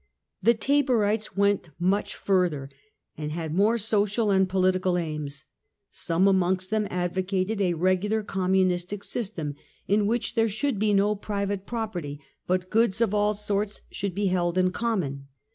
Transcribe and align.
The 0.41 0.55
Taborites 0.55 1.37
went 1.37 1.69
much 1.77 2.15
further 2.15 2.71
and 3.15 3.31
had 3.31 3.53
more 3.53 3.77
social 3.77 4.31
and 4.31 4.49
political 4.49 4.97
aims; 4.97 5.45
some 5.91 6.27
amongst 6.27 6.71
them 6.71 6.87
advocated 6.89 7.61
a 7.61 7.75
regular 7.75 8.23
communistic 8.23 9.03
system, 9.03 9.53
in 9.87 10.07
which 10.07 10.33
there 10.33 10.49
should 10.49 10.79
be 10.79 10.91
no 10.95 11.15
private 11.15 11.67
property, 11.67 12.19
but 12.47 12.71
goods 12.71 12.99
of 12.99 13.13
all 13.13 13.35
sorts 13.35 13.81
should 13.91 14.15
be 14.15 14.25
held 14.25 14.57
in 14.57 14.71
common. 14.71 15.27